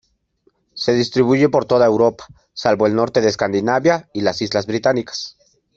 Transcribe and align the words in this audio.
Se 0.73 0.93
distribuye 0.93 1.47
por 1.47 1.65
toda 1.65 1.85
Europa, 1.85 2.25
salvo 2.53 2.87
el 2.87 2.95
norte 2.95 3.21
de 3.21 3.27
Escandinavia 3.27 4.09
y 4.13 4.21
las 4.21 4.41
islas 4.41 4.65
Británicas. 4.65 5.37